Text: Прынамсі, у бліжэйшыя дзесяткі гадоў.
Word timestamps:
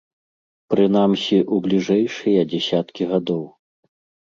Прынамсі, 0.73 1.37
у 1.57 1.59
бліжэйшыя 1.67 2.41
дзесяткі 2.55 3.11
гадоў. 3.15 3.47